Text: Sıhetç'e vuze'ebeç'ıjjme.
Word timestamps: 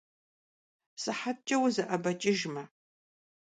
Sıhetç'e 1.01 1.55
vuze'ebeç'ıjjme. 1.61 2.63